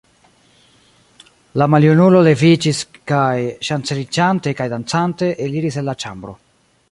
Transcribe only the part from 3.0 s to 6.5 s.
kaj, ŝanceliĝante kaj dancante, eliris el la ĉambro.